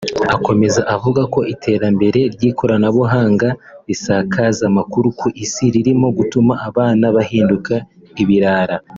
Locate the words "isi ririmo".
5.45-6.07